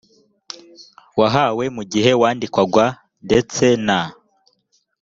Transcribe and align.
wahawe 1.19 1.63
mu 1.75 1.83
gihe 1.91 2.11
wandikwaga 2.21 2.85
ndetse 3.25 3.65
na 3.85 3.99